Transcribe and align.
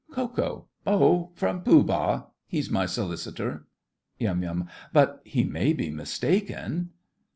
KO. 0.09 0.65
Oh, 0.87 1.29
from 1.35 1.61
Pooh 1.61 1.83
Bah. 1.83 2.23
He's 2.47 2.71
my 2.71 2.87
Solicitor. 2.87 3.67
YUM. 4.17 4.67
But 4.91 5.21
he 5.23 5.43
may 5.43 5.73
be 5.73 5.91
mistaken! 5.91 6.89